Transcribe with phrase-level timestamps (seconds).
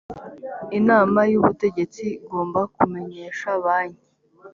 [0.79, 4.05] inama y ubutegetsi igomba kumenyesha banki